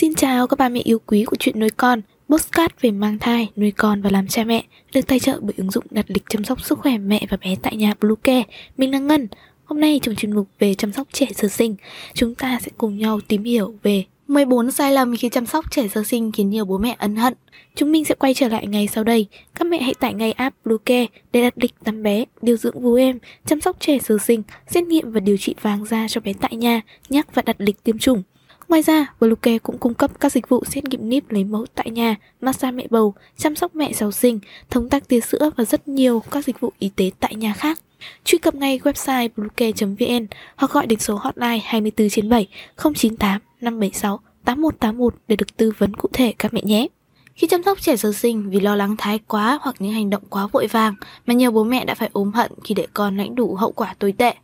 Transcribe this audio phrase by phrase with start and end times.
[0.00, 3.48] Xin chào các bà mẹ yêu quý của chuyện nuôi con, postcard về mang thai,
[3.56, 6.44] nuôi con và làm cha mẹ, được tài trợ bởi ứng dụng đặt lịch chăm
[6.44, 8.42] sóc sức khỏe mẹ và bé tại nhà Bluecare.
[8.76, 9.28] Mình là Ngân.
[9.64, 11.76] Hôm nay trong chuyên mục về chăm sóc trẻ sơ sinh,
[12.14, 15.88] chúng ta sẽ cùng nhau tìm hiểu về 14 sai lầm khi chăm sóc trẻ
[15.88, 17.34] sơ sinh khiến nhiều bố mẹ ân hận.
[17.74, 19.26] Chúng mình sẽ quay trở lại ngay sau đây.
[19.54, 22.94] Các mẹ hãy tải ngay app Bluecare để đặt lịch tắm bé, điều dưỡng vú
[22.94, 26.32] em, chăm sóc trẻ sơ sinh, xét nghiệm và điều trị vàng da cho bé
[26.40, 28.22] tại nhà, nhắc và đặt lịch tiêm chủng.
[28.68, 31.90] Ngoài ra, Bluecare cũng cung cấp các dịch vụ xét nghiệm níp lấy mẫu tại
[31.90, 35.88] nhà, massage mẹ bầu, chăm sóc mẹ sau sinh, thống tắc tia sữa và rất
[35.88, 37.80] nhiều các dịch vụ y tế tại nhà khác.
[38.24, 44.20] Truy cập ngay website bluecare.vn hoặc gọi đến số hotline 24 trên 7 098 576
[44.44, 46.86] 8181 để được tư vấn cụ thể các mẹ nhé.
[47.34, 50.22] Khi chăm sóc trẻ sơ sinh vì lo lắng thái quá hoặc những hành động
[50.30, 50.94] quá vội vàng
[51.26, 53.94] mà nhiều bố mẹ đã phải ốm hận khi để con lãnh đủ hậu quả
[53.98, 54.34] tồi tệ.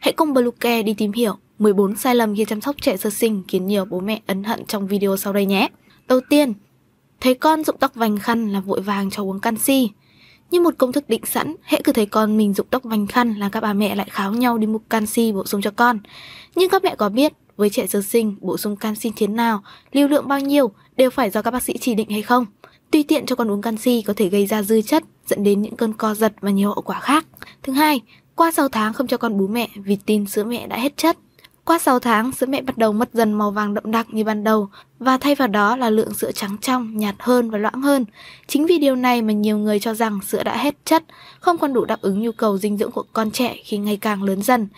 [0.00, 3.42] Hãy cùng Bluecare đi tìm hiểu 14 sai lầm khi chăm sóc trẻ sơ sinh
[3.48, 5.68] khiến nhiều bố mẹ ấn hận trong video sau đây nhé.
[6.08, 6.52] Đầu tiên,
[7.20, 9.90] thấy con rụng tóc vành khăn là vội vàng cho uống canxi.
[10.50, 13.34] Như một công thức định sẵn, hễ cứ thấy con mình rụng tóc vành khăn
[13.34, 15.98] là các bà mẹ lại kháo nhau đi mua canxi bổ sung cho con.
[16.54, 20.08] Nhưng các mẹ có biết với trẻ sơ sinh bổ sung canxi thế nào, liều
[20.08, 22.46] lượng bao nhiêu đều phải do các bác sĩ chỉ định hay không?
[22.90, 25.76] Tùy tiện cho con uống canxi có thể gây ra dư chất, dẫn đến những
[25.76, 27.26] cơn co giật và nhiều hậu quả khác.
[27.62, 28.00] Thứ hai,
[28.34, 31.16] qua 6 tháng không cho con bú mẹ vì tin sữa mẹ đã hết chất.
[31.64, 34.44] Qua 6 tháng, sữa mẹ bắt đầu mất dần màu vàng đậm đặc như ban
[34.44, 34.68] đầu
[34.98, 38.04] và thay vào đó là lượng sữa trắng trong, nhạt hơn và loãng hơn.
[38.46, 41.04] Chính vì điều này mà nhiều người cho rằng sữa đã hết chất,
[41.40, 44.22] không còn đủ đáp ứng nhu cầu dinh dưỡng của con trẻ khi ngày càng
[44.22, 44.68] lớn dần.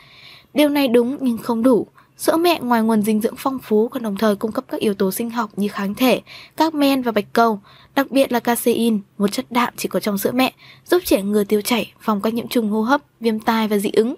[0.55, 1.87] Điều này đúng nhưng không đủ.
[2.17, 4.95] Sữa mẹ ngoài nguồn dinh dưỡng phong phú còn đồng thời cung cấp các yếu
[4.95, 6.21] tố sinh học như kháng thể,
[6.57, 7.61] các men và bạch cầu,
[7.95, 10.53] đặc biệt là casein, một chất đạm chỉ có trong sữa mẹ,
[10.87, 13.91] giúp trẻ ngừa tiêu chảy, phòng các nhiễm trùng hô hấp, viêm tai và dị
[13.91, 14.15] ứng.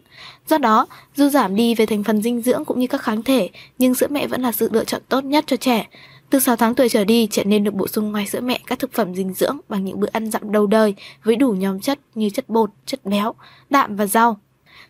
[0.48, 3.50] Do đó, dù giảm đi về thành phần dinh dưỡng cũng như các kháng thể,
[3.78, 5.86] nhưng sữa mẹ vẫn là sự lựa chọn tốt nhất cho trẻ.
[6.30, 8.78] Từ 6 tháng tuổi trở đi, trẻ nên được bổ sung ngoài sữa mẹ các
[8.78, 11.98] thực phẩm dinh dưỡng bằng những bữa ăn dặm đầu đời với đủ nhóm chất
[12.14, 13.34] như chất bột, chất béo,
[13.70, 14.38] đạm và rau.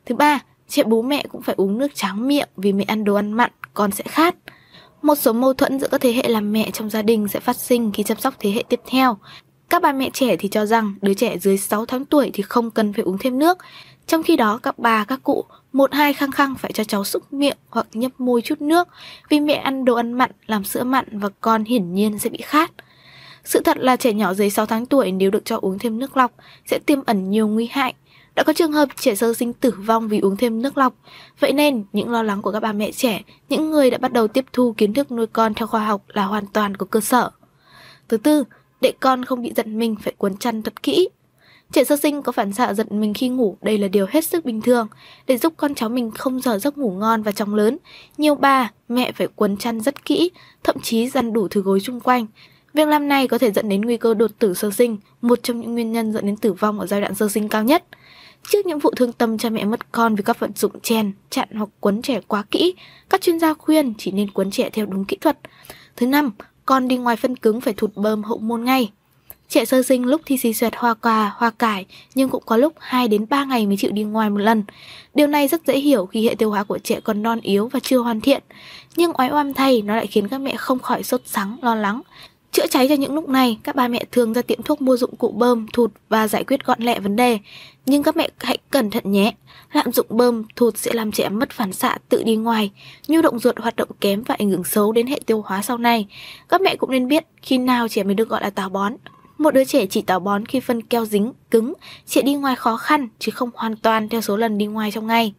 [0.06, 3.14] Thứ ba, Trẻ bố mẹ cũng phải uống nước tráng miệng vì mẹ ăn đồ
[3.14, 4.34] ăn mặn, con sẽ khát.
[5.02, 7.56] Một số mâu thuẫn giữa các thế hệ làm mẹ trong gia đình sẽ phát
[7.56, 9.16] sinh khi chăm sóc thế hệ tiếp theo.
[9.68, 12.70] Các bà mẹ trẻ thì cho rằng đứa trẻ dưới 6 tháng tuổi thì không
[12.70, 13.58] cần phải uống thêm nước.
[14.06, 17.32] Trong khi đó các bà, các cụ, một hai khăng khăng phải cho cháu xúc
[17.32, 18.88] miệng hoặc nhấp môi chút nước
[19.28, 22.38] vì mẹ ăn đồ ăn mặn làm sữa mặn và con hiển nhiên sẽ bị
[22.42, 22.70] khát.
[23.44, 26.16] Sự thật là trẻ nhỏ dưới 6 tháng tuổi nếu được cho uống thêm nước
[26.16, 26.32] lọc
[26.66, 27.94] sẽ tiêm ẩn nhiều nguy hại
[28.36, 30.94] đã có trường hợp trẻ sơ sinh tử vong vì uống thêm nước lọc.
[31.40, 34.28] Vậy nên, những lo lắng của các bà mẹ trẻ, những người đã bắt đầu
[34.28, 37.30] tiếp thu kiến thức nuôi con theo khoa học là hoàn toàn có cơ sở.
[38.08, 38.44] Thứ tư,
[38.80, 41.08] để con không bị giận mình phải cuốn chăn thật kỹ.
[41.72, 44.44] Trẻ sơ sinh có phản xạ giận mình khi ngủ, đây là điều hết sức
[44.44, 44.88] bình thường.
[45.26, 47.78] Để giúp con cháu mình không giờ giấc ngủ ngon và chóng lớn,
[48.18, 50.30] nhiều bà, mẹ phải cuốn chăn rất kỹ,
[50.64, 52.26] thậm chí dằn đủ thứ gối chung quanh.
[52.74, 55.60] Việc làm này có thể dẫn đến nguy cơ đột tử sơ sinh, một trong
[55.60, 57.84] những nguyên nhân dẫn đến tử vong ở giai đoạn sơ sinh cao nhất.
[58.48, 61.48] Trước những vụ thương tâm cha mẹ mất con vì các vận dụng chèn, chặn
[61.54, 62.74] hoặc quấn trẻ quá kỹ,
[63.10, 65.38] các chuyên gia khuyên chỉ nên quấn trẻ theo đúng kỹ thuật.
[65.96, 66.30] Thứ năm,
[66.66, 68.90] con đi ngoài phân cứng phải thụt bơm hậu môn ngay.
[69.48, 72.72] Trẻ sơ sinh lúc thì xì xoẹt hoa cà, hoa cải, nhưng cũng có lúc
[72.78, 74.64] 2 đến 3 ngày mới chịu đi ngoài một lần.
[75.14, 77.80] Điều này rất dễ hiểu khi hệ tiêu hóa của trẻ còn non yếu và
[77.80, 78.42] chưa hoàn thiện.
[78.96, 82.02] Nhưng oái oăm thay, nó lại khiến các mẹ không khỏi sốt sắng, lo lắng.
[82.56, 85.16] Chữa cháy cho những lúc này, các bà mẹ thường ra tiệm thuốc mua dụng
[85.16, 87.38] cụ bơm, thụt và giải quyết gọn lẹ vấn đề.
[87.86, 89.34] Nhưng các mẹ hãy cẩn thận nhé.
[89.72, 92.70] Lạm dụng bơm, thụt sẽ làm trẻ mất phản xạ tự đi ngoài,
[93.08, 95.78] nhu động ruột hoạt động kém và ảnh hưởng xấu đến hệ tiêu hóa sau
[95.78, 96.06] này.
[96.48, 98.96] Các mẹ cũng nên biết khi nào trẻ mới được gọi là táo bón.
[99.38, 101.72] Một đứa trẻ chỉ táo bón khi phân keo dính, cứng,
[102.06, 105.06] trẻ đi ngoài khó khăn chứ không hoàn toàn theo số lần đi ngoài trong
[105.06, 105.34] ngày.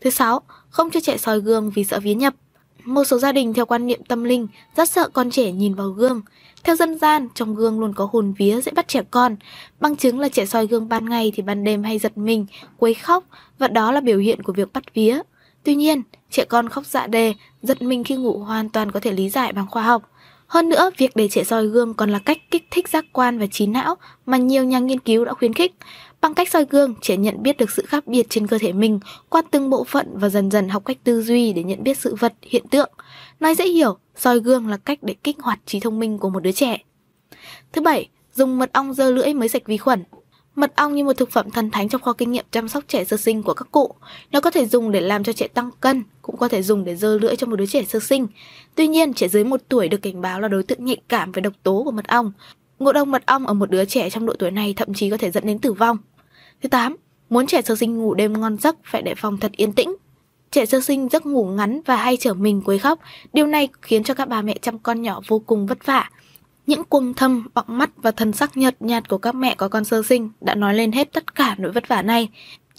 [0.00, 0.40] Thứ sáu,
[0.70, 2.34] không cho trẻ soi gương vì sợ vía nhập.
[2.84, 5.88] Một số gia đình theo quan niệm tâm linh rất sợ con trẻ nhìn vào
[5.88, 6.22] gương.
[6.64, 9.36] Theo dân gian, trong gương luôn có hồn vía dễ bắt trẻ con.
[9.80, 12.94] Bằng chứng là trẻ soi gương ban ngày thì ban đêm hay giật mình, quấy
[12.94, 13.24] khóc
[13.58, 15.20] và đó là biểu hiện của việc bắt vía.
[15.64, 19.12] Tuy nhiên, trẻ con khóc dạ đề, giật mình khi ngủ hoàn toàn có thể
[19.12, 20.02] lý giải bằng khoa học.
[20.46, 23.46] Hơn nữa, việc để trẻ soi gương còn là cách kích thích giác quan và
[23.46, 23.94] trí não
[24.26, 25.72] mà nhiều nhà nghiên cứu đã khuyến khích.
[26.22, 29.00] Bằng cách soi gương, trẻ nhận biết được sự khác biệt trên cơ thể mình
[29.28, 32.14] qua từng bộ phận và dần dần học cách tư duy để nhận biết sự
[32.14, 32.90] vật, hiện tượng.
[33.40, 36.40] Nói dễ hiểu, soi gương là cách để kích hoạt trí thông minh của một
[36.40, 36.78] đứa trẻ.
[37.72, 40.04] Thứ bảy, dùng mật ong dơ lưỡi mới sạch vi khuẩn.
[40.54, 43.04] Mật ong như một thực phẩm thần thánh trong kho kinh nghiệm chăm sóc trẻ
[43.04, 43.94] sơ sinh của các cụ.
[44.30, 46.96] Nó có thể dùng để làm cho trẻ tăng cân, cũng có thể dùng để
[46.96, 48.26] dơ lưỡi cho một đứa trẻ sơ sinh.
[48.74, 51.42] Tuy nhiên, trẻ dưới 1 tuổi được cảnh báo là đối tượng nhạy cảm với
[51.42, 52.32] độc tố của mật ong.
[52.78, 55.16] Ngộ độc mật ong ở một đứa trẻ trong độ tuổi này thậm chí có
[55.16, 55.96] thể dẫn đến tử vong.
[56.62, 56.96] Thứ 8.
[57.30, 59.96] Muốn trẻ sơ sinh ngủ đêm ngon giấc phải đề phòng thật yên tĩnh.
[60.50, 62.98] Trẻ sơ sinh giấc ngủ ngắn và hay trở mình quấy khóc.
[63.32, 66.10] Điều này khiến cho các bà mẹ chăm con nhỏ vô cùng vất vả.
[66.66, 69.84] Những quầng thâm, bọng mắt và thần sắc nhợt nhạt của các mẹ có con
[69.84, 72.28] sơ sinh đã nói lên hết tất cả nỗi vất vả này.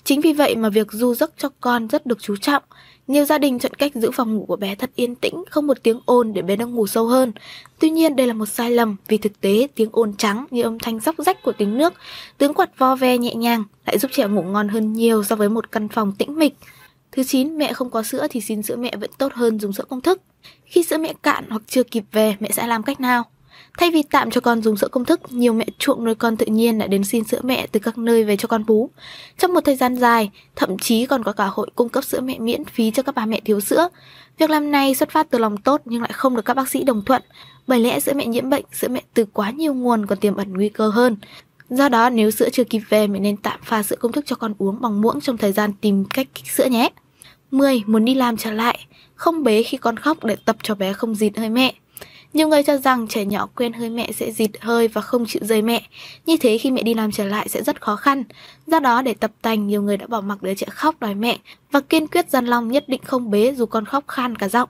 [0.04, 2.64] Chính vì vậy mà việc du giấc cho con rất được chú trọng.
[3.08, 5.84] Nhiều gia đình chọn cách giữ phòng ngủ của bé thật yên tĩnh, không một
[5.84, 7.32] tiếng ồn để bé đang ngủ sâu hơn.
[7.80, 10.80] Tuy nhiên đây là một sai lầm vì thực tế tiếng ồn trắng như âm
[10.80, 11.94] thanh róc rách của tiếng nước,
[12.38, 15.50] tiếng quạt vo ve nhẹ nhàng lại giúp trẻ ngủ ngon hơn nhiều so với
[15.50, 16.54] một căn phòng tĩnh mịch.
[17.12, 19.86] Thứ 9, mẹ không có sữa thì xin sữa mẹ vẫn tốt hơn dùng sữa
[19.90, 20.22] công thức.
[20.66, 23.24] Khi sữa mẹ cạn hoặc chưa kịp về, mẹ sẽ làm cách nào?
[23.78, 26.46] Thay vì tạm cho con dùng sữa công thức, nhiều mẹ chuộng nuôi con tự
[26.46, 28.90] nhiên đã đến xin sữa mẹ từ các nơi về cho con bú.
[29.38, 32.40] Trong một thời gian dài, thậm chí còn có cả hội cung cấp sữa mẹ
[32.40, 33.90] miễn phí cho các bà mẹ thiếu sữa.
[34.38, 36.84] Việc làm này xuất phát từ lòng tốt nhưng lại không được các bác sĩ
[36.84, 37.22] đồng thuận,
[37.68, 40.54] bởi lẽ sữa mẹ nhiễm bệnh, sữa mẹ từ quá nhiều nguồn còn tiềm ẩn
[40.54, 41.18] nguy cơ hơn.
[41.70, 44.36] Do đó, nếu sữa chưa kịp về, mẹ nên tạm pha sữa công thức cho
[44.36, 46.90] con uống bằng muỗng trong thời gian tìm cách kích sữa nhé.
[47.52, 47.84] 10.
[47.86, 48.80] Muốn đi làm trở lại,
[49.16, 51.74] không bế khi con khóc để tập cho bé không dịt hơi mẹ.
[52.34, 55.42] Nhiều người cho rằng trẻ nhỏ quen hơi mẹ sẽ dịt hơi và không chịu
[55.46, 55.84] rời mẹ.
[56.26, 58.24] Như thế khi mẹ đi làm trở lại sẽ rất khó khăn.
[58.68, 61.38] Do đó để tập tành, nhiều người đã bỏ mặc đứa trẻ khóc đòi mẹ
[61.72, 64.70] và kiên quyết gian long nhất định không bế dù con khóc khan cả giọng.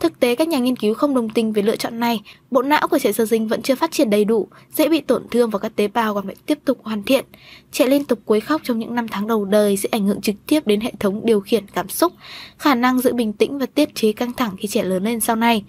[0.00, 2.20] Thực tế các nhà nghiên cứu không đồng tình về lựa chọn này,
[2.50, 5.22] bộ não của trẻ sơ sinh vẫn chưa phát triển đầy đủ, dễ bị tổn
[5.30, 7.24] thương và các tế bào còn phải tiếp tục hoàn thiện.
[7.72, 10.34] Trẻ liên tục quấy khóc trong những năm tháng đầu đời sẽ ảnh hưởng trực
[10.46, 12.12] tiếp đến hệ thống điều khiển cảm xúc,
[12.58, 15.36] khả năng giữ bình tĩnh và tiết chế căng thẳng khi trẻ lớn lên sau
[15.36, 15.64] này.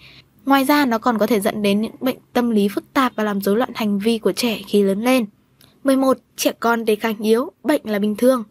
[0.47, 3.23] Ngoài ra nó còn có thể dẫn đến những bệnh tâm lý phức tạp và
[3.23, 5.25] làm rối loạn hành vi của trẻ khi lớn lên.
[5.83, 6.17] 11.
[6.35, 8.43] Trẻ con đề kháng yếu, bệnh là bình thường.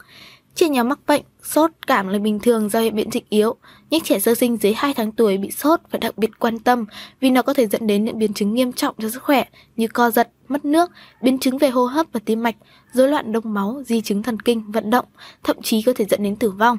[0.54, 3.54] Trẻ nhỏ mắc bệnh, sốt, cảm là bình thường do hệ miễn dịch yếu.
[3.90, 6.84] Nhưng trẻ sơ sinh dưới 2 tháng tuổi bị sốt phải đặc biệt quan tâm
[7.20, 9.44] vì nó có thể dẫn đến những biến chứng nghiêm trọng cho sức khỏe
[9.76, 10.90] như co giật, mất nước,
[11.22, 12.56] biến chứng về hô hấp và tim mạch,
[12.92, 15.06] rối loạn đông máu, di chứng thần kinh, vận động,
[15.44, 16.78] thậm chí có thể dẫn đến tử vong.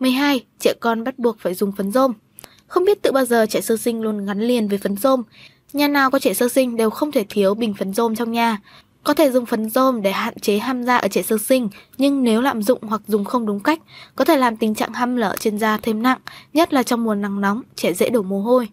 [0.00, 0.44] 12.
[0.58, 2.12] Trẻ con bắt buộc phải dùng phấn rôm.
[2.66, 5.22] Không biết tự bao giờ trẻ sơ sinh luôn gắn liền với phấn rôm.
[5.72, 8.58] Nhà nào có trẻ sơ sinh đều không thể thiếu bình phấn rôm trong nhà.
[9.04, 11.68] Có thể dùng phấn rôm để hạn chế ham da ở trẻ sơ sinh,
[11.98, 13.80] nhưng nếu lạm dụng hoặc dùng không đúng cách,
[14.16, 16.18] có thể làm tình trạng ham lở trên da thêm nặng,
[16.52, 18.68] nhất là trong mùa nắng nóng, trẻ dễ đổ mồ hôi.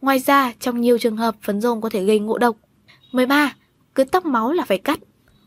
[0.00, 2.56] Ngoài ra, trong nhiều trường hợp, phấn rôm có thể gây ngộ độc.
[3.12, 3.54] 13.
[3.94, 4.98] Cứ tóc máu là phải cắt.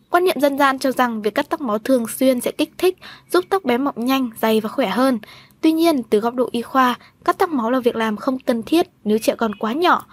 [0.09, 2.97] Quan niệm dân gian cho rằng việc cắt tóc máu thường xuyên sẽ kích thích,
[3.31, 5.19] giúp tóc bé mọng nhanh, dày và khỏe hơn.
[5.61, 8.63] Tuy nhiên, từ góc độ y khoa, cắt tóc máu là việc làm không cần
[8.63, 10.05] thiết nếu trẻ còn quá nhỏ.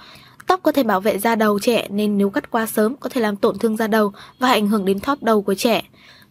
[0.46, 3.20] Tóc có thể bảo vệ da đầu trẻ nên nếu cắt quá sớm có thể
[3.20, 5.82] làm tổn thương da đầu và ảnh hưởng đến thóp đầu của trẻ.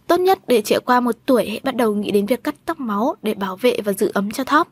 [0.07, 2.79] Tốt nhất để trẻ qua một tuổi hãy bắt đầu nghĩ đến việc cắt tóc
[2.79, 4.67] máu để bảo vệ và giữ ấm cho thóp.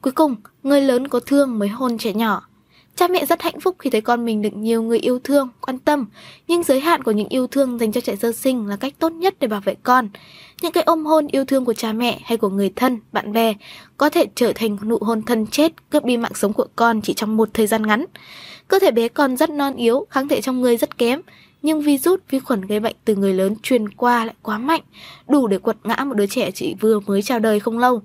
[0.00, 2.42] Cuối cùng, người lớn có thương mới hôn trẻ nhỏ.
[2.96, 5.78] Cha mẹ rất hạnh phúc khi thấy con mình được nhiều người yêu thương, quan
[5.78, 6.06] tâm,
[6.48, 9.12] nhưng giới hạn của những yêu thương dành cho trẻ sơ sinh là cách tốt
[9.12, 10.08] nhất để bảo vệ con.
[10.62, 13.54] Những cái ôm hôn yêu thương của cha mẹ hay của người thân, bạn bè
[13.96, 17.14] có thể trở thành nụ hôn thân chết, cướp đi mạng sống của con chỉ
[17.14, 18.04] trong một thời gian ngắn.
[18.68, 21.20] Cơ thể bé con rất non yếu, kháng thể trong người rất kém,
[21.62, 24.80] nhưng virus, vi khuẩn gây bệnh từ người lớn truyền qua lại quá mạnh,
[25.28, 28.02] đủ để quật ngã một đứa trẻ chỉ vừa mới chào đời không lâu.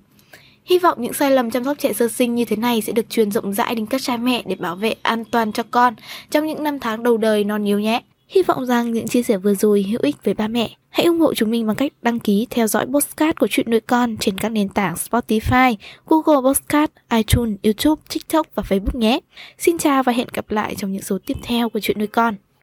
[0.66, 3.10] Hy vọng những sai lầm chăm sóc trẻ sơ sinh như thế này sẽ được
[3.10, 5.96] truyền rộng rãi đến các cha mẹ để bảo vệ an toàn cho con
[6.32, 8.02] trong những năm tháng đầu đời non yếu nhé.
[8.32, 10.70] Hy vọng rằng những chia sẻ vừa rồi hữu ích với ba mẹ.
[10.90, 13.80] Hãy ủng hộ chúng mình bằng cách đăng ký theo dõi postcard của chuyện nuôi
[13.80, 15.76] con trên các nền tảng Spotify,
[16.06, 19.20] Google Postcard, iTunes, YouTube, TikTok và Facebook nhé.
[19.58, 22.36] Xin chào và hẹn gặp lại trong những số tiếp theo của chuyện nuôi con.